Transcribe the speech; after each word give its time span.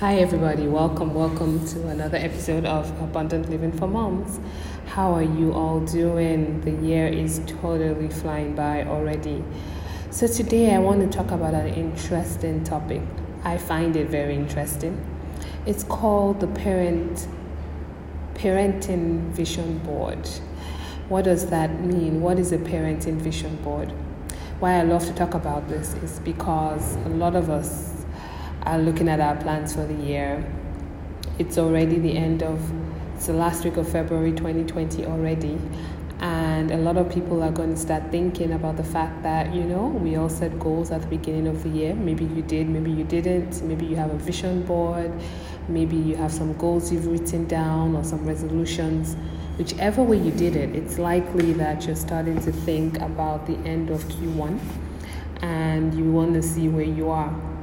Hi, 0.00 0.16
everybody. 0.16 0.68
Welcome, 0.68 1.14
welcome 1.14 1.66
to 1.68 1.88
another 1.88 2.18
episode 2.18 2.66
of 2.66 2.86
Abundant 3.00 3.48
Living 3.48 3.72
for 3.72 3.86
Moms. 3.86 4.38
How 4.88 5.14
are 5.14 5.22
you 5.22 5.54
all 5.54 5.80
doing? 5.80 6.60
The 6.60 6.72
year 6.86 7.06
is 7.06 7.40
totally 7.46 8.10
flying 8.10 8.54
by 8.54 8.84
already. 8.84 9.42
So, 10.10 10.26
today 10.26 10.74
I 10.74 10.80
want 10.80 11.00
to 11.00 11.08
talk 11.16 11.30
about 11.30 11.54
an 11.54 11.68
interesting 11.68 12.62
topic. 12.62 13.00
I 13.42 13.56
find 13.56 13.96
it 13.96 14.10
very 14.10 14.34
interesting. 14.34 15.02
It's 15.64 15.82
called 15.82 16.40
the 16.40 16.48
parent 16.48 17.26
parenting 18.34 19.30
vision 19.30 19.78
board. 19.78 20.28
What 21.08 21.24
does 21.24 21.46
that 21.46 21.80
mean? 21.80 22.20
What 22.20 22.38
is 22.38 22.52
a 22.52 22.58
parenting 22.58 23.16
vision 23.16 23.56
board? 23.62 23.92
Why 24.60 24.74
I 24.74 24.82
love 24.82 25.06
to 25.06 25.14
talk 25.14 25.32
about 25.32 25.70
this 25.70 25.94
is 26.02 26.20
because 26.20 26.96
a 26.96 27.08
lot 27.08 27.34
of 27.34 27.48
us 27.48 27.95
are 28.66 28.78
looking 28.78 29.08
at 29.08 29.20
our 29.20 29.36
plans 29.36 29.74
for 29.74 29.86
the 29.86 29.94
year. 29.94 30.44
It's 31.38 31.56
already 31.56 31.98
the 32.00 32.16
end 32.16 32.42
of, 32.42 32.60
it's 33.14 33.26
the 33.26 33.32
last 33.32 33.64
week 33.64 33.76
of 33.76 33.88
February 33.88 34.32
2020 34.32 35.06
already. 35.06 35.56
And 36.18 36.72
a 36.72 36.78
lot 36.78 36.96
of 36.96 37.12
people 37.12 37.42
are 37.44 37.52
going 37.52 37.74
to 37.74 37.80
start 37.80 38.10
thinking 38.10 38.52
about 38.52 38.76
the 38.76 38.82
fact 38.82 39.22
that, 39.22 39.54
you 39.54 39.62
know, 39.62 39.86
we 39.86 40.16
all 40.16 40.28
set 40.28 40.58
goals 40.58 40.90
at 40.90 41.02
the 41.02 41.06
beginning 41.06 41.46
of 41.46 41.62
the 41.62 41.68
year. 41.68 41.94
Maybe 41.94 42.24
you 42.24 42.42
did, 42.42 42.68
maybe 42.68 42.90
you 42.90 43.04
didn't. 43.04 43.62
Maybe 43.62 43.86
you 43.86 43.96
have 43.96 44.10
a 44.10 44.16
vision 44.16 44.62
board. 44.64 45.12
Maybe 45.68 45.96
you 45.96 46.16
have 46.16 46.32
some 46.32 46.54
goals 46.54 46.90
you've 46.90 47.06
written 47.06 47.46
down 47.46 47.94
or 47.94 48.02
some 48.02 48.24
resolutions. 48.26 49.16
Whichever 49.58 50.02
way 50.02 50.16
you 50.16 50.32
did 50.32 50.56
it, 50.56 50.74
it's 50.74 50.98
likely 50.98 51.52
that 51.54 51.86
you're 51.86 51.96
starting 51.96 52.40
to 52.40 52.50
think 52.50 52.98
about 53.00 53.46
the 53.46 53.56
end 53.58 53.90
of 53.90 54.02
Q1 54.04 54.58
and 55.42 55.94
you 55.94 56.10
want 56.10 56.34
to 56.34 56.42
see 56.42 56.68
where 56.68 56.84
you 56.84 57.10
are. 57.10 57.55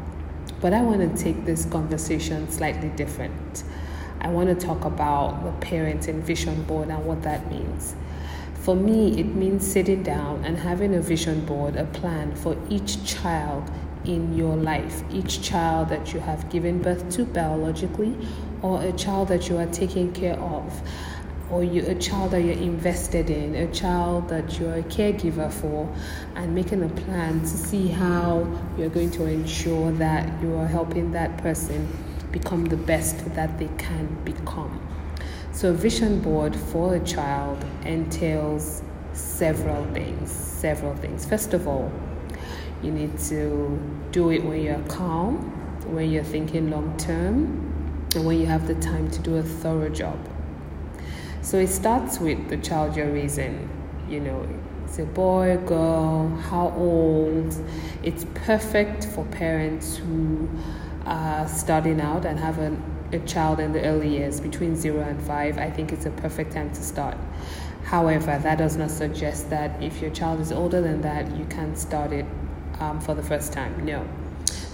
But 0.63 0.72
I 0.72 0.81
want 0.81 1.02
to 1.02 1.22
take 1.22 1.44
this 1.44 1.66
conversation 1.66 2.49
slightly 2.49 2.88
different. 2.88 3.66
I 4.22 4.30
want 4.30 4.48
to 4.48 4.66
talk 4.66 4.86
about 4.86 5.44
the 5.44 5.52
parenting 5.66 6.22
vision 6.22 6.64
board 6.64 6.88
and 6.88 7.05
what 7.05 7.22
that 7.23 7.52
means. 7.52 7.95
For 8.61 8.73
me, 8.73 9.20
it 9.20 9.25
means 9.25 9.70
sitting 9.70 10.03
down 10.03 10.45
and 10.45 10.58
having 10.58 10.95
a 10.95 11.02
vision 11.02 11.44
board, 11.45 11.75
a 11.75 11.83
plan 11.83 12.33
for 12.33 12.55
each 12.70 13.03
child 13.03 13.70
in 14.05 14.38
your 14.38 14.55
life, 14.55 15.03
each 15.11 15.42
child 15.42 15.89
that 15.89 16.14
you 16.14 16.22
have 16.22 16.50
given 16.50 16.81
birth 16.81 17.09
to 17.17 17.25
biologically, 17.25 18.16
or 18.61 18.81
a 18.81 18.94
child 18.94 19.27
that 19.27 19.50
you 19.50 19.58
are 19.58 19.67
taking 19.67 20.14
care 20.14 20.39
of, 20.39 20.81
or 21.53 21.63
you, 21.63 21.85
a 21.85 21.93
child 21.93 22.31
that 22.31 22.41
you're 22.41 22.57
invested 22.57 23.29
in, 23.29 23.53
a 23.53 23.71
child 23.71 24.27
that 24.27 24.59
you're 24.59 24.73
a 24.73 24.83
caregiver 24.83 25.51
for, 25.51 25.87
and 26.35 26.55
making 26.55 26.81
a 26.81 26.89
plan 26.89 27.39
to 27.41 27.47
see 27.47 27.87
how 27.87 28.47
you're 28.75 28.89
going 28.89 29.11
to 29.11 29.25
ensure 29.25 29.91
that 29.91 30.41
you 30.41 30.55
are 30.55 30.65
helping 30.65 31.11
that 31.11 31.37
person 31.37 31.87
become 32.31 32.65
the 32.65 32.77
best 32.77 33.23
that 33.35 33.59
they 33.59 33.69
can 33.77 34.07
become. 34.25 34.81
So, 35.51 35.69
a 35.69 35.73
vision 35.73 36.21
board 36.21 36.55
for 36.55 36.95
a 36.95 36.99
child 37.01 37.63
entails 37.85 38.81
several 39.13 39.85
things. 39.93 40.31
Several 40.31 40.95
things. 40.95 41.23
First 41.23 41.53
of 41.53 41.67
all, 41.67 41.91
you 42.81 42.91
need 42.91 43.19
to 43.29 43.79
do 44.11 44.31
it 44.31 44.43
when 44.43 44.63
you're 44.63 44.83
calm, 44.87 45.35
when 45.93 46.09
you're 46.09 46.23
thinking 46.23 46.71
long 46.71 46.97
term, 46.97 48.07
and 48.15 48.25
when 48.25 48.39
you 48.39 48.47
have 48.47 48.67
the 48.67 48.75
time 48.75 49.11
to 49.11 49.19
do 49.19 49.35
a 49.37 49.43
thorough 49.43 49.89
job. 49.89 50.17
So 51.44 51.58
it 51.58 51.67
starts 51.67 52.19
with 52.19 52.47
the 52.47 52.55
child 52.55 52.95
you're 52.95 53.11
raising. 53.11 53.69
You 54.08 54.22
know, 54.22 54.47
it's 54.86 54.97
a 54.97 55.03
boy, 55.03 55.58
girl, 55.66 56.30
how 56.30 56.73
old. 56.77 57.53
It's 58.02 58.25
perfect 58.33 59.05
for 59.08 59.25
parents 59.25 59.97
who 59.97 60.49
are 61.05 61.45
starting 61.49 61.99
out 61.99 62.25
and 62.25 62.39
have 62.39 62.59
a, 62.59 62.77
a 63.11 63.19
child 63.19 63.59
in 63.59 63.73
the 63.73 63.83
early 63.83 64.08
years, 64.08 64.39
between 64.39 64.77
zero 64.77 65.02
and 65.02 65.21
five. 65.21 65.58
I 65.58 65.69
think 65.69 65.91
it's 65.91 66.05
a 66.05 66.11
perfect 66.11 66.53
time 66.53 66.71
to 66.71 66.81
start. 66.81 67.17
However, 67.83 68.39
that 68.41 68.58
does 68.58 68.77
not 68.77 68.89
suggest 68.89 69.49
that 69.49 69.83
if 69.83 70.02
your 70.02 70.11
child 70.11 70.39
is 70.39 70.54
older 70.54 70.80
than 70.80 71.02
that, 71.02 71.36
you 71.36 71.43
can't 71.45 71.77
start 71.77 72.14
it 72.14 72.25
um, 72.80 73.02
for 73.02 73.15
the 73.15 73.23
first 73.23 73.52
time. 73.52 73.86
No. 73.86 74.08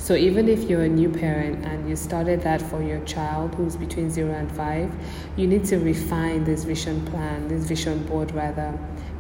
So 0.10 0.16
even 0.16 0.50
if 0.50 0.68
you're 0.68 0.82
a 0.82 0.90
new 0.90 1.08
parent 1.08 1.64
and 1.66 1.88
you 1.88 1.96
started 1.96 2.42
that 2.42 2.64
for 2.64 2.82
your 2.82 3.00
child 3.02 3.54
who's 3.54 3.76
between 3.76 4.10
0 4.10 4.34
and 4.34 4.52
5, 4.52 4.92
you 5.38 5.46
need 5.46 5.66
to 5.66 5.78
refine 5.78 6.46
this 6.46 6.64
vision 6.64 7.06
plan, 7.06 7.48
this 7.48 7.66
vision 7.66 8.04
board 8.06 8.32
rather 8.32 8.76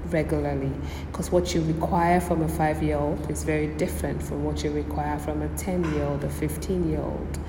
regularly 0.08 0.72
because 1.12 1.32
what 1.32 1.54
you 1.54 1.62
require 1.62 2.20
from 2.20 2.42
a 2.42 2.48
5-year-old 2.48 3.30
is 3.30 3.44
very 3.44 3.68
different 3.76 4.24
from 4.24 4.44
what 4.44 4.64
you 4.64 4.72
require 4.72 5.20
from 5.20 5.44
a 5.44 5.48
10-year-old 5.50 6.24
or 6.24 6.30
15-year-old. 6.30 7.40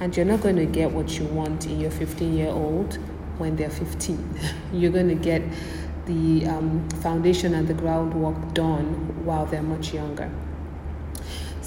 And 0.00 0.14
you're 0.14 0.26
not 0.26 0.42
going 0.42 0.56
to 0.56 0.66
get 0.66 0.90
what 0.90 1.18
you 1.18 1.24
want 1.24 1.64
in 1.64 1.80
your 1.80 1.90
15-year-old 1.90 2.96
when 3.38 3.56
they're 3.56 3.70
15. 3.70 4.40
you're 4.74 4.92
going 4.92 5.08
to 5.08 5.14
get 5.14 5.40
the 6.04 6.44
um, 6.48 6.86
foundation 7.00 7.54
and 7.54 7.66
the 7.66 7.72
groundwork 7.72 8.52
done 8.52 9.24
while 9.24 9.46
they're 9.46 9.62
much 9.62 9.94
younger. 9.94 10.30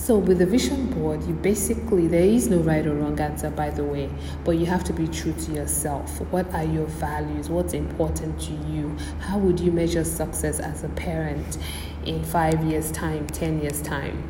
So 0.07 0.17
with 0.17 0.37
the 0.37 0.45
vision 0.45 0.85
board, 0.91 1.21
you 1.25 1.33
basically 1.33 2.07
there 2.07 2.23
is 2.23 2.47
no 2.47 2.59
right 2.59 2.87
or 2.87 2.95
wrong 2.95 3.19
answer 3.19 3.49
by 3.49 3.71
the 3.71 3.83
way, 3.83 4.09
but 4.45 4.51
you 4.51 4.65
have 4.65 4.85
to 4.85 4.93
be 4.93 5.05
true 5.05 5.33
to 5.33 5.51
yourself. 5.51 6.21
What 6.31 6.49
are 6.53 6.63
your 6.63 6.85
values? 6.85 7.49
What's 7.49 7.73
important 7.73 8.39
to 8.43 8.53
you? 8.71 8.95
How 9.19 9.37
would 9.37 9.59
you 9.59 9.69
measure 9.69 10.05
success 10.05 10.61
as 10.61 10.85
a 10.85 10.87
parent 10.87 11.57
in 12.05 12.23
5 12.23 12.63
years 12.63 12.89
time, 12.93 13.27
10 13.27 13.61
years 13.61 13.81
time? 13.81 14.23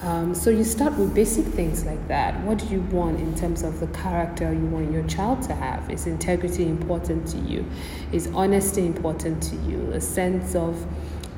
Um, 0.00 0.34
so 0.34 0.48
you 0.48 0.64
start 0.64 0.96
with 0.96 1.14
basic 1.14 1.44
things 1.44 1.84
like 1.84 2.08
that. 2.08 2.40
What 2.40 2.56
do 2.56 2.66
you 2.68 2.80
want 2.80 3.20
in 3.20 3.34
terms 3.34 3.62
of 3.62 3.80
the 3.80 3.88
character 3.88 4.54
you 4.54 4.64
want 4.64 4.90
your 4.90 5.06
child 5.06 5.42
to 5.42 5.54
have? 5.54 5.90
Is 5.90 6.06
integrity 6.06 6.66
important 6.66 7.28
to 7.28 7.36
you? 7.36 7.66
Is 8.10 8.28
honesty 8.28 8.86
important 8.86 9.42
to 9.42 9.56
you? 9.56 9.90
A 9.92 10.00
sense 10.00 10.54
of 10.54 10.86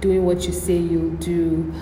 doing 0.00 0.24
what 0.24 0.46
you 0.46 0.52
say 0.52 0.76
you'll 0.76 1.16
do? 1.16 1.74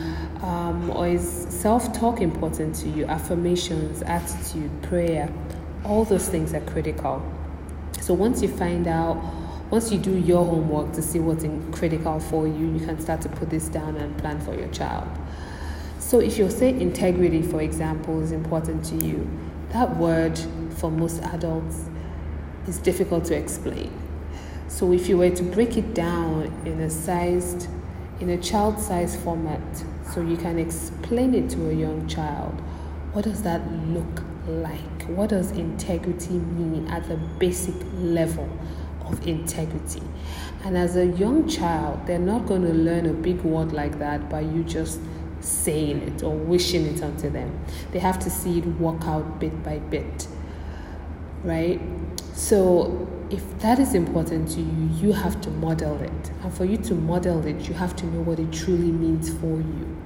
Um, 0.42 0.90
or 0.90 1.08
is 1.08 1.46
self 1.48 1.92
talk 1.98 2.20
important 2.20 2.74
to 2.76 2.88
you? 2.88 3.06
Affirmations, 3.06 4.02
attitude, 4.02 4.70
prayer, 4.82 5.32
all 5.84 6.04
those 6.04 6.28
things 6.28 6.52
are 6.52 6.60
critical. 6.60 7.22
So 8.00 8.14
once 8.14 8.42
you 8.42 8.48
find 8.48 8.86
out, 8.86 9.22
once 9.70 9.90
you 9.90 9.98
do 9.98 10.16
your 10.16 10.44
homework 10.44 10.92
to 10.92 11.02
see 11.02 11.20
what's 11.20 11.44
critical 11.76 12.20
for 12.20 12.46
you, 12.46 12.76
you 12.76 12.84
can 12.84 13.00
start 13.00 13.22
to 13.22 13.28
put 13.28 13.50
this 13.50 13.68
down 13.68 13.96
and 13.96 14.16
plan 14.18 14.40
for 14.40 14.54
your 14.54 14.68
child. 14.68 15.08
So 15.98 16.20
if 16.20 16.36
you 16.38 16.50
say 16.50 16.68
integrity, 16.68 17.40
for 17.40 17.62
example, 17.62 18.20
is 18.20 18.30
important 18.30 18.84
to 18.86 18.96
you, 18.96 19.28
that 19.70 19.96
word 19.96 20.38
for 20.76 20.90
most 20.90 21.22
adults 21.22 21.86
is 22.68 22.78
difficult 22.78 23.24
to 23.26 23.36
explain. 23.36 23.90
So 24.68 24.92
if 24.92 25.08
you 25.08 25.16
were 25.18 25.30
to 25.30 25.42
break 25.42 25.76
it 25.76 25.94
down 25.94 26.52
in 26.64 26.80
a 26.80 26.90
sized 26.90 27.68
in 28.24 28.30
a 28.30 28.38
child 28.38 28.80
size 28.80 29.14
format 29.22 29.60
so 30.10 30.22
you 30.22 30.34
can 30.34 30.58
explain 30.58 31.34
it 31.34 31.50
to 31.50 31.68
a 31.68 31.72
young 31.74 32.06
child. 32.08 32.58
What 33.12 33.26
does 33.26 33.42
that 33.42 33.60
look 33.88 34.22
like? 34.46 35.02
What 35.08 35.28
does 35.28 35.50
integrity 35.50 36.32
mean 36.32 36.88
at 36.88 37.06
the 37.06 37.16
basic 37.38 37.74
level 37.92 38.48
of 39.04 39.26
integrity? 39.26 40.00
And 40.64 40.74
as 40.74 40.96
a 40.96 41.04
young 41.04 41.46
child, 41.46 42.06
they're 42.06 42.18
not 42.18 42.46
going 42.46 42.62
to 42.62 42.72
learn 42.72 43.04
a 43.04 43.12
big 43.12 43.42
word 43.42 43.72
like 43.72 43.98
that 43.98 44.30
by 44.30 44.40
you 44.40 44.64
just 44.64 45.00
saying 45.40 45.98
it 45.98 46.22
or 46.22 46.34
wishing 46.34 46.86
it 46.86 47.02
onto 47.02 47.28
them. 47.28 47.62
They 47.92 47.98
have 47.98 48.18
to 48.20 48.30
see 48.30 48.60
it 48.60 48.66
work 48.80 49.04
out 49.04 49.38
bit 49.38 49.62
by 49.62 49.80
bit, 49.80 50.26
right? 51.42 51.78
So 52.34 53.08
if 53.30 53.60
that 53.60 53.78
is 53.78 53.94
important 53.94 54.50
to 54.50 54.60
you, 54.60 54.90
you 55.00 55.12
have 55.12 55.40
to 55.42 55.50
model 55.50 56.02
it. 56.02 56.30
And 56.42 56.52
for 56.52 56.64
you 56.64 56.76
to 56.78 56.94
model 56.94 57.46
it, 57.46 57.68
you 57.68 57.74
have 57.74 57.94
to 57.96 58.06
know 58.06 58.22
what 58.22 58.40
it 58.40 58.52
truly 58.52 58.90
means 58.90 59.32
for 59.38 59.60
you. 59.60 59.96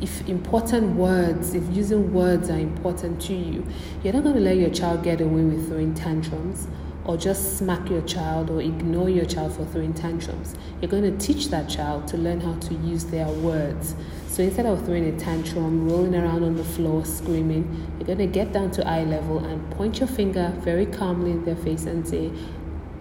If 0.00 0.28
important 0.28 0.96
words, 0.96 1.54
if 1.54 1.62
using 1.74 2.12
words 2.12 2.50
are 2.50 2.58
important 2.58 3.22
to 3.22 3.34
you, 3.34 3.64
you're 4.02 4.12
not 4.12 4.24
going 4.24 4.34
to 4.34 4.40
let 4.40 4.56
your 4.56 4.70
child 4.70 5.04
get 5.04 5.20
away 5.20 5.42
with 5.42 5.68
throwing 5.68 5.94
tantrums 5.94 6.66
or 7.04 7.16
just 7.16 7.58
smack 7.58 7.90
your 7.90 8.02
child 8.02 8.50
or 8.50 8.60
ignore 8.60 9.08
your 9.08 9.24
child 9.24 9.54
for 9.54 9.64
throwing 9.66 9.92
tantrums. 9.92 10.54
You're 10.80 10.90
going 10.90 11.02
to 11.02 11.24
teach 11.24 11.48
that 11.48 11.68
child 11.68 12.06
to 12.08 12.16
learn 12.16 12.40
how 12.40 12.54
to 12.54 12.74
use 12.74 13.04
their 13.06 13.28
words. 13.28 13.94
So 14.28 14.42
instead 14.42 14.66
of 14.66 14.84
throwing 14.84 15.06
a 15.06 15.18
tantrum, 15.18 15.88
rolling 15.90 16.14
around 16.14 16.44
on 16.44 16.56
the 16.56 16.64
floor, 16.64 17.04
screaming, 17.04 17.86
you're 17.98 18.06
going 18.06 18.18
to 18.18 18.26
get 18.26 18.52
down 18.52 18.70
to 18.72 18.86
eye 18.86 19.04
level 19.04 19.44
and 19.44 19.68
point 19.72 19.98
your 19.98 20.08
finger 20.08 20.54
very 20.60 20.86
calmly 20.86 21.32
in 21.32 21.44
their 21.44 21.56
face 21.56 21.84
and 21.84 22.06
say, 22.06 22.30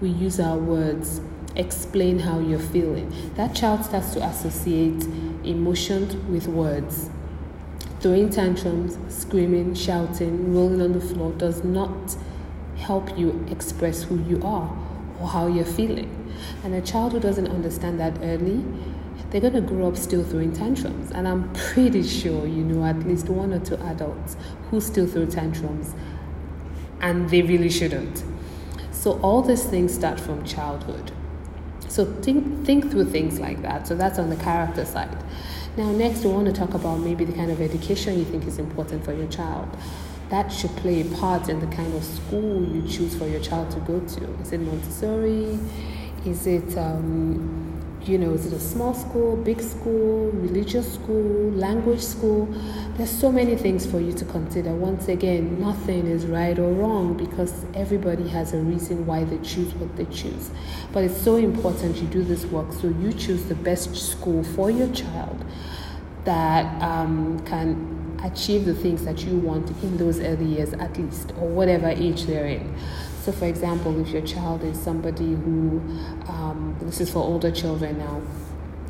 We 0.02 0.10
use 0.10 0.40
our 0.40 0.58
words. 0.58 1.22
Explain 1.56 2.20
how 2.20 2.40
you're 2.40 2.60
feeling. 2.60 3.14
That 3.36 3.54
child 3.56 3.86
starts 3.86 4.14
to 4.14 4.24
associate 4.26 5.06
emotions 5.44 6.16
with 6.28 6.48
words. 6.48 7.10
Throwing 8.00 8.30
tantrums, 8.30 8.98
screaming, 9.14 9.76
shouting, 9.76 10.56
rolling 10.56 10.82
on 10.82 10.94
the 10.94 11.02
floor 11.02 11.34
does 11.34 11.64
not 11.64 12.16
help 12.92 13.18
you 13.18 13.46
express 13.50 14.04
who 14.04 14.22
you 14.32 14.38
are 14.44 14.70
or 15.20 15.28
how 15.36 15.48
you're 15.48 15.74
feeling. 15.80 16.12
And 16.64 16.74
a 16.74 16.82
child 16.82 17.14
who 17.14 17.22
doesn't 17.22 17.48
understand 17.48 18.02
that 18.02 18.14
early, 18.22 18.66
they're 19.30 19.40
going 19.40 19.54
to 19.54 19.62
grow 19.62 19.88
up 19.88 19.96
still 19.96 20.26
throwing 20.26 20.52
tantrums. 20.52 21.10
And 21.12 21.26
I'm 21.26 21.54
pretty 21.54 22.04
sure 22.04 22.46
you 22.46 22.64
know 22.70 22.84
at 22.84 23.00
least 23.08 23.30
one 23.30 23.54
or 23.54 23.60
two 23.60 23.78
adults 23.94 24.36
who 24.70 24.82
still 24.82 25.08
throw 25.08 25.26
tantrums 25.26 25.96
and 27.00 27.30
they 27.30 27.42
really 27.42 27.70
shouldn't. 27.70 28.26
So 28.92 29.20
all 29.22 29.42
these 29.42 29.64
things 29.64 29.94
start 29.94 30.20
from 30.20 30.44
childhood. 30.44 31.12
So 31.88 32.06
think 32.26 32.66
think 32.66 32.92
through 32.92 33.06
things 33.06 33.40
like 33.40 33.62
that. 33.62 33.88
So 33.88 33.96
that's 33.96 34.20
on 34.20 34.30
the 34.30 34.36
character 34.36 34.86
side. 34.86 35.18
Now 35.78 35.92
next 36.04 36.26
we 36.26 36.30
want 36.32 36.48
to 36.48 36.54
talk 36.62 36.74
about 36.74 36.98
maybe 37.00 37.24
the 37.26 37.34
kind 37.42 37.52
of 37.52 37.62
education 37.62 38.20
you 38.20 38.26
think 38.26 38.46
is 38.48 38.60
important 38.60 39.06
for 39.06 39.14
your 39.14 39.28
child. 39.28 39.70
That 40.32 40.52
should 40.52 40.76
play 40.78 41.02
a 41.02 41.06
part 41.18 41.50
in 41.50 41.60
the 41.60 41.68
kind 41.76 41.94
of 41.94 42.04
school 42.04 42.64
you 42.64 42.82
choose 42.88 43.16
for 43.16 43.28
your 43.28 43.42
child 43.42 43.70
to 43.72 43.80
go 43.82 44.00
to. 44.00 44.42
Is 44.42 44.54
it 44.54 44.62
Montessori? 44.62 45.60
Is 46.26 46.48
it 46.48 46.78
um, 46.78 47.72
you 48.06 48.18
know, 48.18 48.34
is 48.34 48.48
it 48.48 48.54
a 48.54 48.60
small 48.60 48.94
school, 48.94 49.36
big 49.36 49.62
school, 49.62 50.32
religious 50.32 50.92
school, 50.96 51.52
language 51.52 52.02
school? 52.02 52.48
There's 52.98 53.12
so 53.12 53.32
many 53.32 53.56
things 53.56 53.86
for 53.86 54.00
you 54.00 54.12
to 54.14 54.26
consider. 54.26 54.72
Once 54.72 55.08
again, 55.08 55.60
nothing 55.62 56.08
is 56.08 56.26
right 56.26 56.58
or 56.58 56.72
wrong 56.72 57.16
because 57.16 57.66
everybody 57.76 58.28
has 58.30 58.54
a 58.54 58.58
reason 58.58 59.06
why 59.06 59.24
they 59.24 59.38
choose 59.40 59.74
what 59.76 59.96
they 59.98 60.06
choose. 60.06 60.50
But 60.92 61.04
it's 61.04 61.22
so 61.22 61.36
important 61.36 61.98
you 61.98 62.08
do 62.08 62.24
this 62.24 62.46
work 62.46 62.74
so 62.74 62.88
you 62.88 63.14
choose 63.14 63.44
the 63.46 63.56
best 63.56 63.96
school 63.96 64.44
for 64.44 64.72
your 64.72 64.92
child 64.94 65.44
that 66.24 66.82
um, 66.82 67.40
can 67.46 68.01
achieve 68.24 68.66
the 68.66 68.74
things 68.76 69.04
that 69.06 69.24
you 69.24 69.38
want 69.38 69.70
in 69.84 69.98
those 69.98 70.20
early 70.20 70.46
years 70.46 70.74
at 70.74 70.98
least, 70.98 71.32
or 71.40 71.48
whatever 71.48 71.88
age 71.88 72.24
they're 72.24 72.48
in. 72.48 72.76
So, 73.24 73.32
for 73.32 73.46
example, 73.46 74.00
if 74.00 74.10
your 74.10 74.24
child 74.24 74.64
is 74.64 74.80
somebody 74.80 75.36
who, 75.36 75.80
um, 76.28 76.76
this 76.82 77.00
is 77.02 77.12
for 77.12 77.20
older 77.20 77.52
children 77.52 78.00
now, 78.00 78.22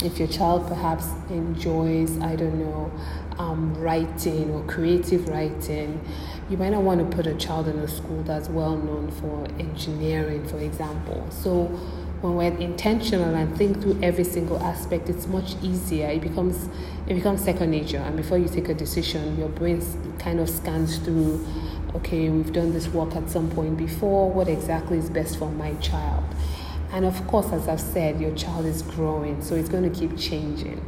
if 0.03 0.17
your 0.17 0.27
child 0.27 0.67
perhaps 0.67 1.07
enjoys, 1.29 2.17
I 2.19 2.35
don't 2.35 2.59
know, 2.59 2.91
um, 3.37 3.73
writing 3.75 4.49
or 4.51 4.63
creative 4.63 5.27
writing, 5.27 5.99
you 6.49 6.57
might 6.57 6.69
not 6.69 6.83
want 6.83 6.99
to 6.99 7.15
put 7.15 7.27
a 7.27 7.35
child 7.35 7.67
in 7.67 7.77
a 7.79 7.87
school 7.87 8.23
that's 8.23 8.49
well 8.49 8.77
known 8.77 9.11
for 9.11 9.45
engineering, 9.59 10.47
for 10.47 10.59
example. 10.59 11.25
So, 11.29 11.67
when 12.21 12.35
we're 12.35 12.55
intentional 12.57 13.33
and 13.35 13.57
think 13.57 13.81
through 13.81 13.99
every 14.01 14.23
single 14.23 14.61
aspect, 14.61 15.09
it's 15.09 15.27
much 15.27 15.55
easier. 15.61 16.07
It 16.07 16.21
becomes 16.21 16.69
it 17.07 17.15
becomes 17.15 17.43
second 17.43 17.71
nature, 17.71 17.97
and 17.97 18.15
before 18.15 18.37
you 18.37 18.47
take 18.47 18.69
a 18.69 18.73
decision, 18.73 19.37
your 19.37 19.49
brain 19.49 19.81
kind 20.19 20.39
of 20.39 20.49
scans 20.49 20.97
through 20.99 21.45
okay, 21.95 22.29
we've 22.29 22.53
done 22.53 22.71
this 22.71 22.87
work 22.87 23.15
at 23.15 23.29
some 23.29 23.49
point 23.51 23.77
before, 23.77 24.31
what 24.31 24.47
exactly 24.47 24.97
is 24.97 25.09
best 25.09 25.37
for 25.37 25.49
my 25.51 25.73
child? 25.75 26.23
And 26.93 27.05
of 27.05 27.25
course, 27.27 27.51
as 27.51 27.67
I've 27.67 27.81
said, 27.81 28.19
your 28.19 28.35
child 28.35 28.65
is 28.65 28.81
growing, 28.81 29.41
so 29.41 29.55
it's 29.55 29.69
going 29.69 29.91
to 29.91 29.99
keep 29.99 30.17
changing. 30.17 30.83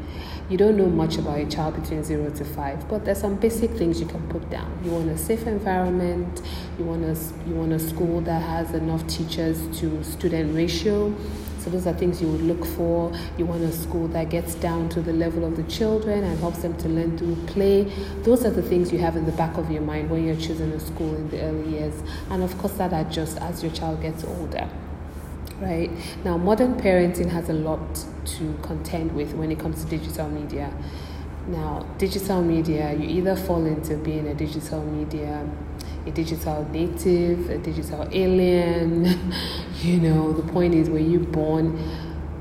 You 0.50 0.58
don't 0.58 0.76
know 0.76 0.88
much 0.88 1.18
about 1.18 1.40
your 1.40 1.50
child 1.50 1.82
between 1.82 2.04
zero 2.04 2.30
to 2.30 2.44
five, 2.44 2.88
but 2.90 3.06
there's 3.06 3.20
some 3.20 3.38
basic 3.38 3.72
things 3.72 4.02
you 4.02 4.06
can 4.06 4.28
put 4.28 4.50
down. 4.50 4.78
You 4.84 4.92
want 4.92 5.10
a 5.10 5.18
safe 5.18 5.48
environment, 5.48 6.42
you 6.78 6.84
want 6.84 7.06
a, 7.06 7.18
you 7.48 7.56
want 7.56 7.72
a 7.72 7.80
school 7.80 8.20
that 8.22 8.42
has 8.42 8.74
enough 8.74 9.08
teachers 9.08 9.58
to 9.80 10.04
student 10.04 10.54
ratio, 10.54 11.16
so 11.60 11.70
those 11.70 11.88
are 11.88 11.94
things 11.94 12.22
you 12.22 12.28
would 12.28 12.42
look 12.42 12.66
for. 12.66 13.14
You 13.38 13.46
want 13.46 13.64
a 13.64 13.72
school 13.72 14.10
that 14.10 14.30
gets 14.30 14.54
down 14.56 14.90
to 14.90 15.02
the 15.02 15.14
level 15.14 15.46
of 15.46 15.56
the 15.56 15.64
children 15.64 16.26
and 16.26 16.38
helps 16.40 16.62
them 16.62 16.76
to 16.80 16.90
learn 16.90 17.18
through 17.18 17.38
play. 17.46 17.86
Those 18.24 18.46
are 18.46 18.52
the 18.52 18.62
things 18.62 18.92
you 18.92 19.00
have 19.00 19.16
in 19.16 19.26
the 19.26 19.32
back 19.32 19.58
of 19.58 19.72
your 19.72 19.82
mind 19.82 20.10
when 20.10 20.26
you're 20.26 20.36
choosing 20.36 20.74
a 20.74 20.80
school 20.82 21.16
in 21.16 21.30
the 21.30 21.42
early 21.42 21.70
years. 21.70 22.04
And 22.30 22.44
of 22.44 22.58
course, 22.58 22.74
that 22.74 22.92
adjusts 22.92 23.38
as 23.38 23.64
your 23.64 23.72
child 23.72 24.02
gets 24.02 24.26
older. 24.26 24.70
Right 25.64 25.90
now, 26.26 26.38
modern 26.38 26.76
parenting 26.76 27.30
has 27.30 27.48
a 27.50 27.54
lot 27.54 28.06
to 28.26 28.60
contend 28.62 29.16
with 29.16 29.34
when 29.34 29.50
it 29.50 29.60
comes 29.60 29.84
to 29.84 29.90
digital 29.90 30.30
media. 30.30 30.74
Now, 31.48 31.88
digital 31.98 32.42
media, 32.42 32.94
you 32.94 33.08
either 33.08 33.36
fall 33.36 33.66
into 33.66 33.96
being 33.96 34.28
a 34.28 34.34
digital 34.34 34.84
media 34.84 35.48
a 36.06 36.12
digital 36.12 36.68
native, 36.72 37.50
a 37.50 37.58
digital 37.58 38.08
alien. 38.12 39.06
you 39.82 40.00
know, 40.00 40.34
the 40.34 40.52
point 40.52 40.74
is, 40.74 40.90
were 40.90 41.00
you 41.00 41.20
born 41.20 41.80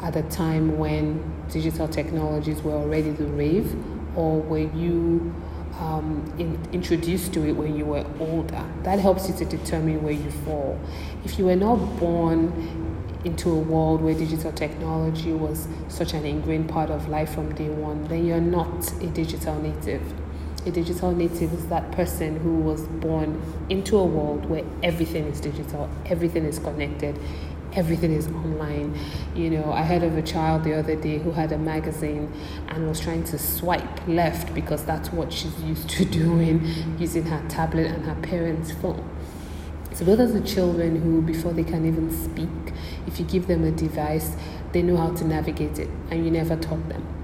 at 0.00 0.16
a 0.16 0.22
time 0.24 0.78
when 0.78 1.22
digital 1.48 1.86
technologies 1.86 2.60
were 2.62 2.72
already 2.72 3.10
the 3.10 3.26
rave, 3.26 3.74
or 4.16 4.40
were 4.40 4.58
you 4.58 5.32
um, 5.78 6.32
in, 6.38 6.60
introduced 6.72 7.32
to 7.34 7.46
it 7.46 7.52
when 7.52 7.76
you 7.76 7.84
were 7.84 8.04
older? 8.18 8.64
That 8.82 8.98
helps 8.98 9.28
you 9.28 9.34
to 9.36 9.44
determine 9.44 10.02
where 10.02 10.12
you 10.12 10.30
fall. 10.30 10.78
If 11.24 11.38
you 11.38 11.46
were 11.46 11.56
not 11.56 11.76
born 12.00 12.91
into 13.24 13.50
a 13.50 13.58
world 13.58 14.00
where 14.02 14.14
digital 14.14 14.52
technology 14.52 15.32
was 15.32 15.68
such 15.88 16.12
an 16.12 16.24
ingrained 16.24 16.68
part 16.68 16.90
of 16.90 17.08
life 17.08 17.34
from 17.34 17.54
day 17.54 17.68
one, 17.68 18.04
then 18.08 18.26
you're 18.26 18.40
not 18.40 18.92
a 19.02 19.06
digital 19.08 19.54
native 19.60 20.02
a 20.64 20.70
digital 20.70 21.12
native 21.12 21.52
is 21.52 21.66
that 21.68 21.90
person 21.92 22.38
who 22.38 22.54
was 22.56 22.82
born 22.86 23.40
into 23.68 23.98
a 23.98 24.04
world 24.04 24.48
where 24.48 24.64
everything 24.82 25.26
is 25.26 25.40
digital, 25.40 25.90
everything 26.06 26.44
is 26.44 26.58
connected, 26.60 27.18
everything 27.74 28.12
is 28.12 28.28
online. 28.28 28.96
You 29.34 29.50
know, 29.50 29.72
I 29.72 29.82
heard 29.82 30.02
of 30.02 30.16
a 30.16 30.22
child 30.22 30.64
the 30.64 30.74
other 30.74 30.94
day 30.94 31.18
who 31.18 31.32
had 31.32 31.52
a 31.52 31.58
magazine 31.58 32.32
and 32.68 32.88
was 32.88 33.00
trying 33.00 33.24
to 33.24 33.38
swipe 33.38 34.06
left 34.06 34.54
because 34.54 34.84
that's 34.84 35.12
what 35.12 35.32
she's 35.32 35.58
used 35.62 35.88
to 35.90 36.04
doing 36.22 36.64
using 36.98 37.24
her 37.24 37.42
tablet 37.48 37.86
and 37.86 38.04
her 38.04 38.16
parents' 38.22 38.70
phone. 38.70 39.08
So 39.94 40.04
those 40.04 40.20
are 40.20 40.26
the 40.26 40.40
children 40.46 40.96
who, 40.96 41.20
before 41.22 41.52
they 41.52 41.64
can 41.64 41.86
even 41.86 42.10
speak, 42.10 42.74
if 43.06 43.20
you 43.20 43.26
give 43.26 43.46
them 43.46 43.64
a 43.64 43.70
device, 43.70 44.34
they 44.72 44.82
know 44.82 44.96
how 44.96 45.10
to 45.10 45.24
navigate 45.24 45.78
it, 45.78 45.88
and 46.10 46.24
you 46.24 46.30
never 46.30 46.56
taught 46.56 46.88
them. 46.88 47.21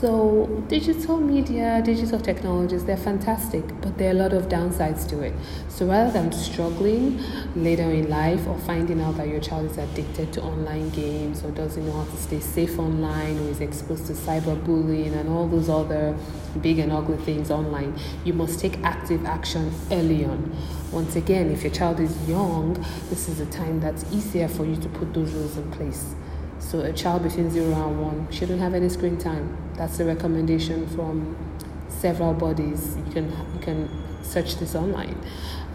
So, 0.00 0.46
digital 0.68 1.18
media, 1.18 1.82
digital 1.84 2.20
technologies, 2.20 2.84
they're 2.84 2.96
fantastic, 2.96 3.64
but 3.80 3.98
there 3.98 4.10
are 4.10 4.16
a 4.16 4.22
lot 4.22 4.32
of 4.32 4.48
downsides 4.48 5.08
to 5.08 5.22
it. 5.22 5.34
So, 5.68 5.86
rather 5.86 6.12
than 6.12 6.30
struggling 6.30 7.20
later 7.56 7.90
in 7.90 8.08
life 8.08 8.46
or 8.46 8.56
finding 8.58 9.00
out 9.00 9.16
that 9.16 9.26
your 9.26 9.40
child 9.40 9.68
is 9.68 9.76
addicted 9.76 10.32
to 10.34 10.42
online 10.42 10.90
games 10.90 11.42
or 11.42 11.50
doesn't 11.50 11.84
know 11.84 11.90
how 11.90 12.04
to 12.04 12.16
stay 12.16 12.38
safe 12.38 12.78
online 12.78 13.40
or 13.40 13.48
is 13.48 13.60
exposed 13.60 14.06
to 14.06 14.12
cyberbullying 14.12 15.14
and 15.18 15.28
all 15.28 15.48
those 15.48 15.68
other 15.68 16.16
big 16.62 16.78
and 16.78 16.92
ugly 16.92 17.16
things 17.24 17.50
online, 17.50 17.98
you 18.24 18.32
must 18.32 18.60
take 18.60 18.78
active 18.84 19.24
action 19.24 19.72
early 19.90 20.24
on. 20.24 20.56
Once 20.92 21.16
again, 21.16 21.50
if 21.50 21.64
your 21.64 21.72
child 21.72 21.98
is 21.98 22.28
young, 22.28 22.74
this 23.10 23.28
is 23.28 23.40
a 23.40 23.46
time 23.46 23.80
that's 23.80 24.04
easier 24.12 24.46
for 24.46 24.64
you 24.64 24.76
to 24.76 24.88
put 24.90 25.12
those 25.12 25.32
rules 25.32 25.56
in 25.56 25.68
place. 25.72 26.14
So 26.58 26.80
a 26.80 26.92
child 26.92 27.22
between 27.22 27.50
zero 27.50 27.72
and 27.72 28.00
one 28.00 28.30
shouldn't 28.30 28.60
have 28.60 28.74
any 28.74 28.88
screen 28.88 29.16
time. 29.16 29.56
That's 29.74 29.98
the 29.98 30.04
recommendation 30.04 30.86
from 30.88 31.36
several 31.88 32.34
bodies. 32.34 32.96
You 33.06 33.12
can 33.12 33.30
you 33.54 33.60
can 33.60 33.88
search 34.22 34.56
this 34.56 34.74
online. 34.74 35.16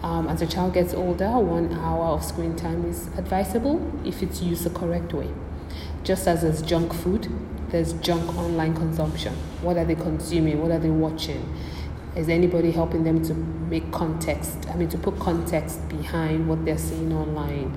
Um, 0.02 0.28
as 0.28 0.42
a 0.42 0.46
child 0.46 0.74
gets 0.74 0.92
older, 0.92 1.30
one 1.30 1.72
hour 1.72 2.06
of 2.08 2.22
screen 2.22 2.54
time 2.56 2.84
is 2.84 3.08
advisable 3.16 3.80
if 4.04 4.22
it's 4.22 4.42
used 4.42 4.64
the 4.64 4.70
correct 4.70 5.14
way. 5.14 5.30
Just 6.02 6.28
as 6.28 6.42
there's 6.42 6.60
junk 6.60 6.92
food, 6.92 7.28
there's 7.70 7.94
junk 7.94 8.36
online 8.36 8.74
consumption. 8.74 9.32
What 9.62 9.78
are 9.78 9.84
they 9.84 9.94
consuming? 9.94 10.60
What 10.60 10.70
are 10.70 10.78
they 10.78 10.90
watching? 10.90 11.42
Is 12.14 12.28
anybody 12.28 12.70
helping 12.70 13.02
them 13.02 13.24
to 13.24 13.34
make 13.34 13.90
context? 13.90 14.68
I 14.70 14.76
mean, 14.76 14.88
to 14.90 14.98
put 14.98 15.18
context 15.18 15.88
behind 15.88 16.48
what 16.48 16.64
they're 16.64 16.78
seeing 16.78 17.12
online? 17.12 17.76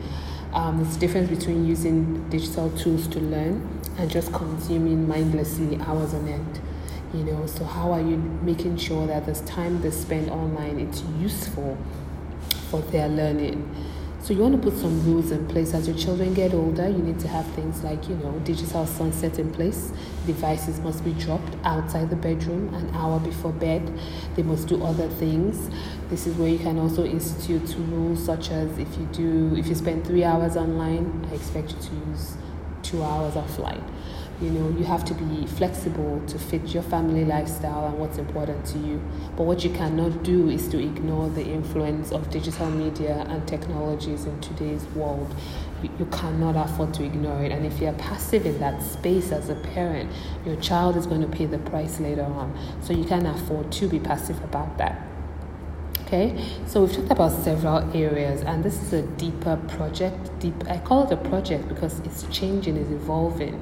Um, 0.53 0.83
there's 0.83 0.95
a 0.95 0.99
difference 0.99 1.29
between 1.29 1.65
using 1.65 2.27
digital 2.29 2.69
tools 2.71 3.07
to 3.09 3.19
learn 3.19 3.67
and 3.97 4.09
just 4.09 4.31
consuming 4.33 5.07
mindlessly 5.07 5.79
hours 5.81 6.13
on 6.13 6.27
end. 6.27 6.61
You 7.13 7.23
know, 7.23 7.45
so 7.45 7.63
how 7.63 7.91
are 7.91 8.01
you 8.01 8.17
making 8.41 8.77
sure 8.77 9.07
that 9.07 9.25
this 9.25 9.41
time 9.41 9.81
they 9.81 9.91
spend 9.91 10.29
online 10.29 10.79
it's 10.79 11.03
useful 11.19 11.77
for 12.69 12.81
their 12.81 13.07
learning? 13.07 13.63
So 14.27 14.33
you 14.33 14.41
want 14.41 14.61
to 14.61 14.69
put 14.69 14.77
some 14.77 15.05
rules 15.05 15.31
in 15.31 15.47
place 15.47 15.73
as 15.73 15.87
your 15.87 15.95
children 15.95 16.33
get 16.33 16.53
older. 16.53 16.85
You 16.85 16.97
need 16.97 17.17
to 17.21 17.29
have 17.29 17.45
things 17.51 17.81
like, 17.81 18.09
you 18.09 18.15
know, 18.15 18.37
digital 18.39 18.85
sunset 18.85 19.39
in 19.39 19.53
place. 19.53 19.93
Devices 20.25 20.81
must 20.81 21.05
be 21.05 21.13
dropped 21.13 21.55
outside 21.63 22.09
the 22.09 22.17
bedroom 22.17 22.73
an 22.73 22.93
hour 22.93 23.21
before 23.21 23.53
bed. 23.53 23.89
They 24.35 24.43
must 24.43 24.67
do 24.67 24.83
other 24.83 25.07
things. 25.07 25.69
This 26.09 26.27
is 26.27 26.35
where 26.35 26.49
you 26.49 26.59
can 26.59 26.77
also 26.77 27.05
institute 27.05 27.73
rules 27.77 28.21
such 28.21 28.51
as 28.51 28.77
if 28.77 28.97
you 28.97 29.05
do 29.13 29.55
if 29.55 29.67
you 29.67 29.75
spend 29.75 30.05
three 30.05 30.25
hours 30.25 30.57
online, 30.57 31.25
I 31.31 31.35
expect 31.35 31.71
you 31.71 31.77
to 31.79 31.95
use 32.09 32.35
two 32.83 33.03
hours 33.03 33.35
offline 33.35 33.81
you 34.41 34.51
know 34.51 34.69
you 34.77 34.85
have 34.85 35.03
to 35.05 35.13
be 35.15 35.47
flexible 35.47 36.21
to 36.27 36.37
fit 36.37 36.67
your 36.73 36.83
family 36.83 37.25
lifestyle 37.25 37.87
and 37.87 37.97
what's 37.97 38.17
important 38.17 38.65
to 38.67 38.77
you. 38.79 39.01
But 39.35 39.43
what 39.43 39.63
you 39.63 39.71
cannot 39.71 40.23
do 40.23 40.49
is 40.49 40.67
to 40.69 40.79
ignore 40.79 41.29
the 41.29 41.43
influence 41.43 42.11
of 42.11 42.29
digital 42.29 42.69
media 42.69 43.25
and 43.29 43.47
technologies 43.47 44.25
in 44.25 44.39
today's 44.41 44.85
world. 44.95 45.35
You, 45.81 46.07
cannot 46.11 46.55
afford 46.55 46.95
to 46.95 47.03
ignore 47.03 47.43
it. 47.43 47.51
And 47.51 47.63
if 47.63 47.79
you're 47.79 47.93
passive 47.93 48.47
in 48.47 48.59
that 48.59 48.81
space 48.81 49.31
as 49.31 49.49
a 49.49 49.55
parent 49.55 50.11
your 50.45 50.55
child 50.57 50.95
is 50.95 51.05
going 51.05 51.21
to 51.21 51.27
pay 51.27 51.45
the 51.45 51.59
price 51.59 51.99
later 51.99 52.23
on. 52.23 52.57
So 52.81 52.93
you 52.93 53.03
can't 53.03 53.27
afford 53.27 53.71
to 53.73 53.87
be 53.87 53.99
passive 53.99 54.41
about 54.43 54.77
that. 54.77 55.07
Okay, 56.05 56.41
so 56.67 56.81
we've 56.83 56.93
talked 56.93 57.11
about 57.11 57.33
several 57.43 57.79
areas, 57.93 58.41
and 58.43 58.63
this 58.63 58.81
is 58.81 58.93
a 58.93 59.01
deeper 59.01 59.57
project. 59.67 60.39
Deep, 60.39 60.55
I 60.69 60.77
call 60.77 61.05
it 61.05 61.11
a 61.11 61.17
project 61.17 61.67
because 61.67 61.99
it's 61.99 62.23
changing, 62.31 62.77
it's 62.77 62.89
evolving. 62.91 63.61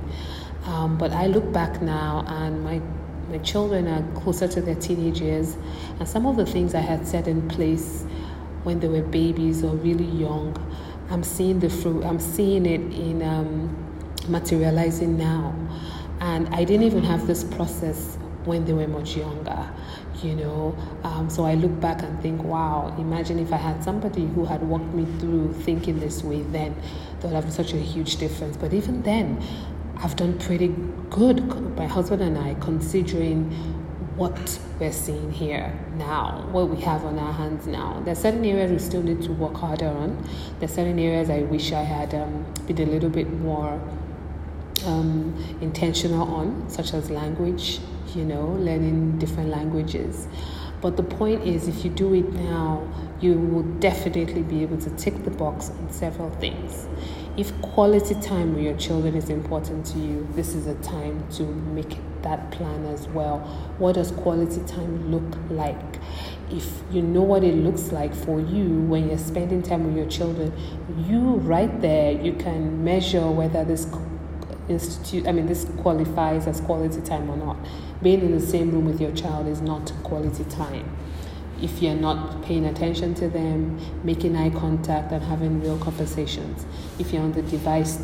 Um, 0.65 0.97
but 0.97 1.11
I 1.11 1.27
look 1.27 1.51
back 1.51 1.81
now 1.81 2.25
and 2.27 2.63
my 2.63 2.81
my 3.29 3.39
children 3.39 3.87
are 3.87 4.03
closer 4.21 4.47
to 4.47 4.61
their 4.61 4.75
teenage 4.75 5.19
years, 5.19 5.57
and 5.99 6.07
some 6.07 6.27
of 6.27 6.35
the 6.35 6.45
things 6.45 6.75
I 6.75 6.81
had 6.81 7.07
set 7.07 7.27
in 7.27 7.47
place 7.47 8.05
when 8.63 8.79
they 8.79 8.87
were 8.87 9.01
babies 9.01 9.63
or 9.63 9.75
really 9.75 10.05
young. 10.05 10.55
I'm 11.09 11.23
seeing 11.23 11.59
the 11.59 11.69
fruit, 11.69 12.03
I'm 12.03 12.19
seeing 12.19 12.65
it 12.65 12.81
in 12.81 13.23
um, 13.23 13.75
materializing 14.27 15.17
now. 15.17 15.55
And 16.19 16.47
I 16.49 16.63
didn't 16.63 16.83
even 16.83 17.03
have 17.03 17.27
this 17.27 17.43
process 17.43 18.17
when 18.45 18.65
they 18.65 18.73
were 18.73 18.87
much 18.87 19.17
younger, 19.17 19.69
you 20.23 20.35
know. 20.35 20.77
Um, 21.03 21.29
so 21.29 21.45
I 21.45 21.55
look 21.55 21.79
back 21.79 22.01
and 22.03 22.19
think, 22.21 22.43
wow, 22.43 22.95
imagine 22.97 23.37
if 23.39 23.51
I 23.51 23.57
had 23.57 23.83
somebody 23.83 24.25
who 24.27 24.45
had 24.45 24.63
walked 24.63 24.93
me 24.93 25.05
through 25.19 25.53
thinking 25.53 25.99
this 25.99 26.23
way 26.23 26.41
then, 26.43 26.75
that 27.19 27.27
would 27.27 27.33
have 27.33 27.43
been 27.43 27.51
such 27.51 27.73
a 27.73 27.77
huge 27.77 28.17
difference. 28.17 28.55
But 28.55 28.73
even 28.73 29.01
then, 29.01 29.43
I've 30.05 30.15
done 30.15 30.37
pretty 30.37 30.67
good, 31.09 31.43
my 31.75 31.87
husband 31.87 32.21
and 32.21 32.37
I, 32.37 32.53
considering 32.59 33.49
what 34.15 34.59
we're 34.79 34.91
seeing 34.91 35.31
here 35.31 35.73
now, 35.97 36.47
what 36.51 36.69
we 36.69 36.79
have 36.81 37.03
on 37.03 37.17
our 37.17 37.33
hands 37.33 37.65
now. 37.65 38.01
There 38.01 38.11
are 38.11 38.15
certain 38.15 38.45
areas 38.45 38.69
we 38.71 38.77
still 38.77 39.01
need 39.01 39.23
to 39.23 39.31
work 39.31 39.55
harder 39.55 39.87
on. 39.87 40.23
There 40.59 40.69
are 40.69 40.71
certain 40.71 40.99
areas 40.99 41.31
I 41.31 41.39
wish 41.39 41.71
I 41.73 41.81
had 41.81 42.13
um, 42.13 42.45
been 42.67 42.77
a 42.77 42.85
little 42.85 43.09
bit 43.09 43.33
more 43.33 43.81
um, 44.85 45.57
intentional 45.59 46.31
on, 46.35 46.69
such 46.69 46.93
as 46.93 47.09
language, 47.09 47.79
you 48.13 48.25
know, 48.25 48.45
learning 48.59 49.17
different 49.17 49.49
languages. 49.49 50.27
But 50.81 50.97
the 50.97 51.03
point 51.03 51.47
is, 51.47 51.67
if 51.67 51.83
you 51.83 51.89
do 51.89 52.13
it 52.13 52.31
now, 52.31 52.87
you 53.21 53.33
will 53.33 53.63
definitely 53.79 54.43
be 54.43 54.61
able 54.61 54.77
to 54.81 54.91
tick 54.91 55.23
the 55.23 55.31
box 55.31 55.71
on 55.71 55.91
several 55.91 56.29
things. 56.29 56.87
If 57.37 57.51
quality 57.61 58.15
time 58.21 58.55
with 58.55 58.63
your 58.63 58.77
children 58.77 59.13
is 59.13 59.29
important 59.29 59.85
to 59.87 59.99
you, 59.99 60.25
this 60.35 60.55
is 60.55 60.67
a 60.67 60.75
time 60.75 61.27
to 61.31 61.43
make 61.43 61.97
that 62.21 62.49
plan 62.51 62.85
as 62.85 63.09
well. 63.09 63.39
What 63.77 63.95
does 63.95 64.11
quality 64.11 64.63
time 64.65 65.11
look 65.11 65.37
like? 65.49 65.99
If 66.49 66.81
you 66.91 67.01
know 67.01 67.23
what 67.23 67.43
it 67.43 67.55
looks 67.55 67.91
like 67.91 68.15
for 68.15 68.39
you 68.39 68.79
when 68.83 69.09
you're 69.09 69.17
spending 69.17 69.61
time 69.61 69.85
with 69.85 69.97
your 69.97 70.09
children, 70.09 70.53
you 71.09 71.19
right 71.19 71.81
there, 71.81 72.13
you 72.13 72.31
can 72.31 72.85
measure 72.85 73.29
whether 73.29 73.65
this 73.65 73.85
institute, 74.69 75.27
I 75.27 75.33
mean, 75.33 75.45
this 75.45 75.65
qualifies 75.79 76.47
as 76.47 76.61
quality 76.61 77.01
time 77.01 77.29
or 77.29 77.35
not. 77.35 77.57
Being 78.01 78.21
in 78.21 78.31
the 78.31 78.39
same 78.39 78.71
room 78.71 78.85
with 78.85 79.01
your 79.01 79.11
child 79.11 79.47
is 79.47 79.59
not 79.59 79.91
quality 80.03 80.45
time. 80.45 80.89
If 81.61 81.81
you're 81.81 81.95
not 81.95 82.43
paying 82.43 82.65
attention 82.65 83.13
to 83.15 83.29
them, 83.29 83.79
making 84.03 84.35
eye 84.35 84.49
contact, 84.49 85.11
and 85.11 85.23
having 85.23 85.61
real 85.61 85.77
conversations. 85.77 86.65
If 86.99 87.13
you're 87.13 87.23
on 87.23 87.31
the 87.31 87.41
device 87.43 87.99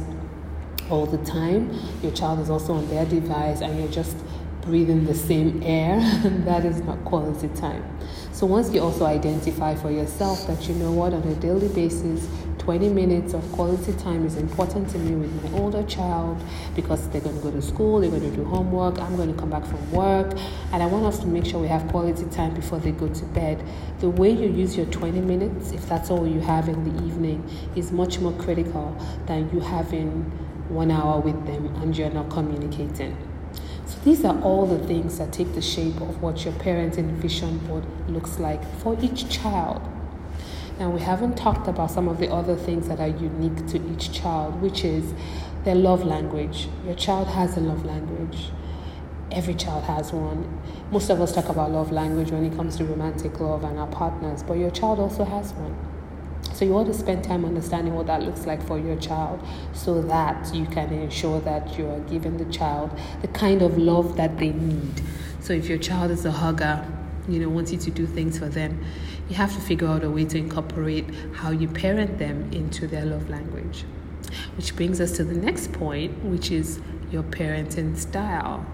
all 0.90 1.06
the 1.06 1.24
time, 1.26 1.78
your 2.02 2.12
child 2.12 2.40
is 2.40 2.50
also 2.50 2.74
on 2.74 2.88
their 2.90 3.06
device, 3.06 3.62
and 3.62 3.78
you're 3.78 3.92
just 3.92 4.16
breathing 4.62 5.06
the 5.06 5.16
same 5.16 5.62
air, 5.64 6.00
that 6.46 6.66
is 6.66 6.82
not 6.82 7.04
quality 7.04 7.48
time. 7.50 7.84
So 8.32 8.46
once 8.46 8.74
you 8.74 8.82
also 8.82 9.06
identify 9.06 9.76
for 9.76 9.92
yourself 9.92 10.48
that 10.48 10.68
you 10.68 10.76
know 10.76 10.92
what 10.92 11.14
on 11.14 11.24
a 11.24 11.36
daily 11.36 11.68
basis 11.70 12.28
20 12.62 12.90
minutes 12.90 13.34
of 13.34 13.52
quality 13.54 13.92
time 13.94 14.24
is 14.24 14.36
important 14.36 14.88
to 14.88 15.00
me 15.00 15.16
with 15.16 15.44
my 15.44 15.58
older 15.58 15.82
child 15.82 16.40
because 16.76 17.10
they're 17.10 17.20
going 17.20 17.36
to 17.36 17.42
go 17.42 17.50
to 17.50 17.60
school, 17.60 18.00
they're 18.00 18.12
going 18.12 18.22
to 18.22 18.36
do 18.36 18.46
homework, 18.46 19.00
I'm 19.00 19.16
going 19.16 19.34
to 19.34 19.40
come 19.40 19.50
back 19.50 19.66
from 19.66 19.92
work, 19.92 20.38
and 20.72 20.84
I 20.84 20.86
want 20.86 21.06
us 21.06 21.18
to 21.22 21.26
make 21.26 21.44
sure 21.44 21.60
we 21.60 21.68
have 21.70 21.88
quality 21.88 22.24
time 22.26 22.54
before 22.54 22.78
they 22.78 22.92
go 22.92 23.08
to 23.08 23.26
bed. 23.26 23.66
The 24.00 24.12
way 24.12 24.30
you 24.30 24.48
use 24.48 24.78
your 24.78 24.86
20 24.86 25.22
minutes, 25.22 25.72
if 25.72 25.90
that's 25.90 26.12
all 26.12 26.28
you 26.28 26.40
have 26.42 26.70
in 26.70 26.84
the 26.84 27.04
evening, 27.04 27.50
is 27.76 27.92
much 27.92 28.20
more 28.20 28.34
critical 28.34 28.96
than 29.26 29.50
you 29.52 29.60
having 29.60 30.22
one 30.70 30.92
hour 30.92 31.20
with 31.20 31.44
them 31.48 31.66
and 31.82 31.98
you're 31.98 32.12
not 32.12 32.30
communicating. 32.30 33.18
So 33.88 33.98
these 34.06 34.24
are 34.24 34.40
all 34.44 34.68
the 34.68 34.86
things 34.86 35.18
that 35.18 35.34
take 35.34 35.56
the 35.56 35.64
shape 35.64 36.00
of 36.00 36.22
what 36.22 36.46
your 36.46 36.54
parenting 36.54 37.10
vision 37.14 37.58
board 37.58 37.86
looks 38.08 38.38
like 38.38 38.64
for 38.76 38.96
each 39.02 39.28
child. 39.32 39.82
Now, 40.82 40.90
we 40.90 41.02
haven't 41.02 41.38
talked 41.38 41.68
about 41.68 41.92
some 41.92 42.08
of 42.08 42.18
the 42.18 42.34
other 42.34 42.56
things 42.56 42.88
that 42.88 43.00
are 43.00 43.08
unique 43.08 43.68
to 43.68 43.94
each 43.94 44.12
child, 44.12 44.64
which 44.64 44.84
is 44.84 45.14
their 45.64 45.76
love 45.76 46.04
language. 46.04 46.70
Your 46.84 46.96
child 46.96 47.28
has 47.28 47.56
a 47.56 47.60
love 47.60 47.86
language. 47.86 48.50
Every 49.32 49.54
child 49.54 49.84
has 49.84 50.12
one. 50.12 50.60
Most 50.90 51.12
of 51.12 51.22
us 51.22 51.36
talk 51.36 51.50
about 51.50 51.70
love 51.70 51.92
language 51.92 52.32
when 52.32 52.44
it 52.46 52.56
comes 52.56 52.78
to 52.78 52.86
romantic 52.86 53.40
love 53.40 53.64
and 53.64 53.78
our 53.78 53.86
partners, 53.86 54.42
but 54.42 54.56
your 54.56 54.72
child 54.72 55.00
also 55.00 55.24
has 55.24 55.54
one. 55.54 55.78
So 56.56 56.66
you 56.66 56.72
want 56.72 56.88
to 56.88 56.96
spend 56.96 57.24
time 57.24 57.46
understanding 57.46 57.94
what 57.94 58.08
that 58.08 58.24
looks 58.24 58.48
like 58.48 58.66
for 58.66 58.80
your 58.80 58.96
child 58.96 59.40
so 59.74 60.02
that 60.02 60.52
you 60.52 60.66
can 60.66 60.92
ensure 60.92 61.42
that 61.42 61.78
you 61.78 61.88
are 61.92 62.00
giving 62.00 62.38
the 62.38 62.52
child 62.52 62.90
the 63.22 63.28
kind 63.28 63.62
of 63.62 63.78
love 63.78 64.18
that 64.18 64.40
they 64.40 64.50
need. 64.50 65.00
So 65.42 65.54
if 65.54 65.70
your 65.70 65.78
child 65.78 66.10
is 66.10 66.26
a 66.26 66.32
hugger, 66.32 66.84
you 67.30 67.40
know, 67.40 67.50
wants 67.50 67.72
you 67.72 67.78
to 67.78 67.92
do 67.92 68.08
things 68.08 68.40
for 68.40 68.50
them, 68.50 68.84
you 69.32 69.38
have 69.38 69.54
to 69.54 69.62
figure 69.62 69.88
out 69.88 70.04
a 70.04 70.10
way 70.10 70.26
to 70.26 70.38
incorporate 70.38 71.06
how 71.34 71.52
you 71.52 71.66
parent 71.66 72.18
them 72.18 72.52
into 72.52 72.86
their 72.86 73.06
love 73.06 73.30
language. 73.30 73.86
Which 74.58 74.76
brings 74.76 75.00
us 75.00 75.14
to 75.14 75.24
the 75.24 75.34
next 75.34 75.72
point, 75.72 76.22
which 76.26 76.52
is 76.52 76.82
your 77.14 77.24
parenting 77.24 77.98
style. 77.98 78.66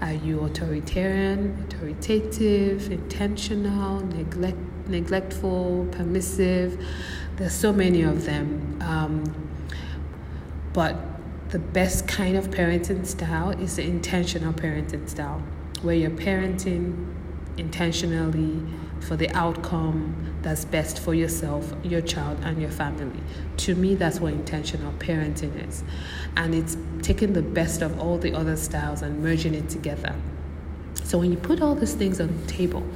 Are 0.00 0.12
you 0.12 0.40
authoritarian, 0.40 1.64
authoritative, 1.64 2.90
intentional, 2.90 4.00
neglect, 4.00 4.58
neglectful, 4.88 5.86
permissive? 5.92 6.84
There's 7.36 7.54
so 7.54 7.72
many 7.72 8.02
of 8.02 8.24
them. 8.24 8.78
Um, 8.80 9.48
but 10.72 10.96
the 11.50 11.60
best 11.60 12.08
kind 12.08 12.36
of 12.36 12.50
parenting 12.50 13.06
style 13.06 13.50
is 13.50 13.76
the 13.76 13.84
intentional 13.84 14.54
parenting 14.54 15.08
style, 15.08 15.40
where 15.82 15.94
you're 15.94 16.10
parenting 16.10 17.14
intentionally 17.56 18.60
for 19.00 19.16
the 19.16 19.28
outcome 19.30 20.14
that's 20.42 20.64
best 20.64 21.00
for 21.00 21.14
yourself, 21.14 21.72
your 21.82 22.00
child, 22.00 22.38
and 22.42 22.60
your 22.60 22.70
family. 22.70 23.20
To 23.58 23.74
me, 23.74 23.94
that's 23.94 24.20
what 24.20 24.32
intentional 24.32 24.92
parenting 24.94 25.68
is. 25.68 25.82
And 26.36 26.54
it's 26.54 26.76
taking 27.02 27.32
the 27.32 27.42
best 27.42 27.82
of 27.82 27.98
all 27.98 28.18
the 28.18 28.34
other 28.34 28.56
styles 28.56 29.02
and 29.02 29.22
merging 29.22 29.54
it 29.54 29.68
together. 29.68 30.14
So 31.02 31.18
when 31.18 31.30
you 31.30 31.36
put 31.36 31.60
all 31.60 31.74
these 31.74 31.94
things 31.94 32.20
on 32.20 32.28
the 32.28 32.46
table, 32.46 32.86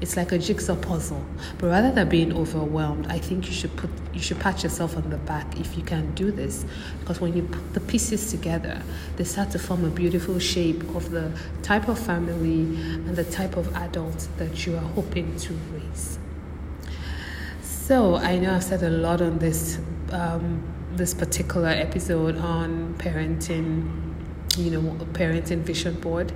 it's 0.00 0.16
like 0.16 0.32
a 0.32 0.38
jigsaw 0.38 0.76
puzzle. 0.76 1.24
But 1.58 1.68
rather 1.68 1.90
than 1.90 2.08
being 2.08 2.34
overwhelmed, 2.34 3.06
I 3.08 3.18
think 3.18 3.46
you 3.46 3.52
should 3.52 3.74
put 3.76 3.90
you 4.14 4.20
should 4.20 4.40
pat 4.40 4.62
yourself 4.62 4.96
on 4.96 5.10
the 5.10 5.18
back 5.18 5.58
if 5.58 5.76
you 5.76 5.82
can 5.82 6.14
do 6.14 6.30
this. 6.30 6.64
Because 7.00 7.20
when 7.20 7.36
you 7.36 7.42
put 7.42 7.74
the 7.74 7.80
pieces 7.80 8.30
together, 8.30 8.82
they 9.16 9.24
start 9.24 9.50
to 9.52 9.58
form 9.58 9.84
a 9.84 9.90
beautiful 9.90 10.38
shape 10.38 10.82
of 10.94 11.10
the 11.10 11.32
type 11.62 11.88
of 11.88 11.98
family 11.98 12.62
and 13.06 13.16
the 13.16 13.24
type 13.24 13.56
of 13.56 13.74
adult 13.76 14.28
that 14.38 14.66
you 14.66 14.76
are 14.76 14.88
hoping 14.94 15.36
to 15.36 15.54
raise. 15.72 16.18
So 17.62 18.16
I 18.16 18.38
know 18.38 18.54
I've 18.54 18.64
said 18.64 18.82
a 18.82 18.90
lot 18.90 19.20
on 19.20 19.38
this 19.38 19.78
um, 20.12 20.62
this 20.92 21.14
particular 21.14 21.68
episode 21.68 22.36
on 22.38 22.94
parenting 22.98 24.09
you 24.64 24.70
know, 24.70 24.90
a 25.00 25.04
parenting 25.06 25.60
vision 25.60 25.98
board. 26.00 26.32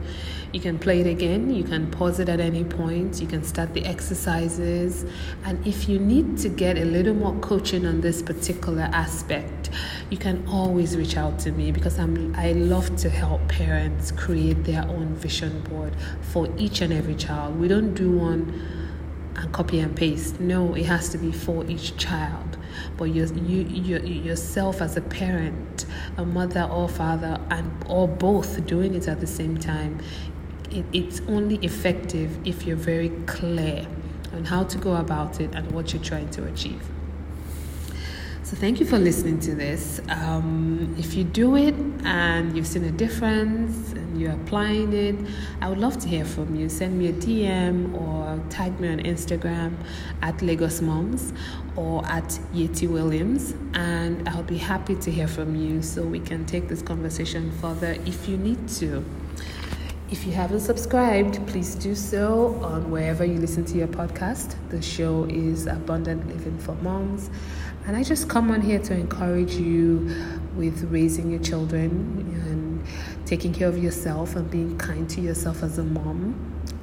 You 0.52 0.60
can 0.60 0.78
play 0.78 1.00
it 1.00 1.06
again, 1.06 1.52
you 1.52 1.64
can 1.64 1.90
pause 1.90 2.20
it 2.20 2.28
at 2.28 2.38
any 2.38 2.62
point, 2.62 3.20
you 3.20 3.26
can 3.26 3.42
start 3.42 3.74
the 3.74 3.84
exercises. 3.84 5.04
And 5.44 5.66
if 5.66 5.88
you 5.88 5.98
need 5.98 6.38
to 6.38 6.48
get 6.48 6.78
a 6.78 6.84
little 6.84 7.14
more 7.14 7.34
coaching 7.40 7.84
on 7.86 8.00
this 8.00 8.22
particular 8.22 8.88
aspect, 8.92 9.70
you 10.10 10.16
can 10.16 10.46
always 10.48 10.96
reach 10.96 11.16
out 11.16 11.38
to 11.40 11.52
me 11.52 11.72
because 11.72 11.98
I'm 11.98 12.34
I 12.36 12.52
love 12.52 12.94
to 12.96 13.10
help 13.10 13.48
parents 13.48 14.12
create 14.12 14.64
their 14.64 14.82
own 14.82 15.14
vision 15.14 15.60
board 15.62 15.94
for 16.22 16.48
each 16.56 16.80
and 16.80 16.92
every 16.92 17.16
child. 17.16 17.58
We 17.58 17.68
don't 17.68 17.94
do 17.94 18.10
one 18.12 18.84
and 19.36 19.52
copy 19.52 19.80
and 19.80 19.96
paste. 19.96 20.40
No, 20.40 20.74
it 20.74 20.86
has 20.86 21.08
to 21.10 21.18
be 21.18 21.32
for 21.32 21.64
each 21.66 21.96
child. 21.96 22.53
But 22.96 23.04
you, 23.04 23.26
you, 23.26 23.62
you 23.64 23.98
yourself 23.98 24.80
as 24.80 24.96
a 24.96 25.00
parent, 25.00 25.86
a 26.16 26.24
mother 26.24 26.62
or 26.62 26.88
father, 26.88 27.40
and 27.50 27.70
or 27.88 28.08
both 28.08 28.66
doing 28.66 28.94
it 28.94 29.08
at 29.08 29.20
the 29.20 29.26
same 29.26 29.58
time, 29.58 30.00
it, 30.70 30.84
it's 30.92 31.20
only 31.28 31.56
effective 31.56 32.38
if 32.46 32.66
you're 32.66 32.76
very 32.76 33.10
clear 33.26 33.86
on 34.32 34.44
how 34.44 34.64
to 34.64 34.78
go 34.78 34.96
about 34.96 35.40
it 35.40 35.54
and 35.54 35.70
what 35.72 35.92
you're 35.92 36.02
trying 36.02 36.30
to 36.30 36.44
achieve. 36.46 36.82
So, 38.44 38.56
thank 38.56 38.78
you 38.78 38.84
for 38.84 38.98
listening 38.98 39.40
to 39.40 39.54
this. 39.54 40.02
Um, 40.10 40.94
if 40.98 41.14
you 41.14 41.24
do 41.24 41.56
it 41.56 41.74
and 42.04 42.54
you've 42.54 42.66
seen 42.66 42.84
a 42.84 42.90
difference 42.90 43.92
and 43.92 44.20
you're 44.20 44.32
applying 44.32 44.92
it, 44.92 45.16
I 45.62 45.70
would 45.70 45.78
love 45.78 45.96
to 46.00 46.08
hear 46.08 46.26
from 46.26 46.54
you. 46.54 46.68
Send 46.68 46.98
me 46.98 47.08
a 47.08 47.12
DM 47.14 47.98
or 47.98 48.38
tag 48.50 48.78
me 48.78 48.88
on 48.88 48.98
Instagram 48.98 49.72
at 50.20 50.42
Lagos 50.42 50.82
Moms 50.82 51.32
or 51.74 52.04
at 52.04 52.38
Yetty 52.52 52.86
Williams, 52.86 53.54
and 53.72 54.28
I'll 54.28 54.42
be 54.42 54.58
happy 54.58 54.96
to 54.96 55.10
hear 55.10 55.26
from 55.26 55.56
you 55.56 55.80
so 55.80 56.02
we 56.02 56.20
can 56.20 56.44
take 56.44 56.68
this 56.68 56.82
conversation 56.82 57.50
further 57.62 57.96
if 58.04 58.28
you 58.28 58.36
need 58.36 58.68
to. 58.80 59.02
If 60.10 60.26
you 60.26 60.32
haven't 60.32 60.60
subscribed, 60.60 61.44
please 61.46 61.74
do 61.74 61.94
so 61.94 62.60
on 62.62 62.90
wherever 62.90 63.24
you 63.24 63.38
listen 63.38 63.64
to 63.64 63.78
your 63.78 63.88
podcast. 63.88 64.54
The 64.68 64.82
show 64.82 65.24
is 65.30 65.66
Abundant 65.66 66.28
Living 66.28 66.58
for 66.58 66.74
Moms. 66.82 67.30
And 67.86 67.96
I 67.96 68.02
just 68.02 68.28
come 68.28 68.50
on 68.50 68.62
here 68.62 68.78
to 68.78 68.94
encourage 68.94 69.54
you 69.54 70.10
with 70.56 70.84
raising 70.90 71.30
your 71.30 71.40
children 71.40 71.90
and 72.46 73.26
taking 73.26 73.52
care 73.52 73.68
of 73.68 73.76
yourself 73.76 74.36
and 74.36 74.50
being 74.50 74.78
kind 74.78 75.08
to 75.10 75.20
yourself 75.20 75.62
as 75.62 75.78
a 75.78 75.84
mom 75.84 76.34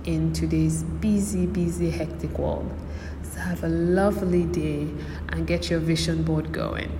in 0.04 0.32
today's 0.34 0.84
busy, 0.84 1.48
busy, 1.48 1.90
hectic 1.90 2.38
world. 2.38 2.72
So 3.24 3.40
have 3.40 3.64
a 3.64 3.70
lovely 3.70 4.44
day 4.44 4.88
and 5.30 5.48
get 5.48 5.70
your 5.72 5.80
vision 5.80 6.22
board 6.24 6.52
going. 6.52 6.92